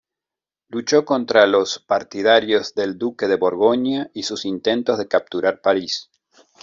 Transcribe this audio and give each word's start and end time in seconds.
Luchó 0.69 1.05
contra 1.05 1.45
los 1.45 1.77
partidarios 1.77 2.73
del 2.73 2.97
duque 2.97 3.27
de 3.27 3.35
Borgoña 3.35 4.09
y 4.15 4.23
sus 4.23 4.45
intentos 4.45 4.97
de 4.97 5.07
capturar 5.07 5.61
París. 5.61 6.09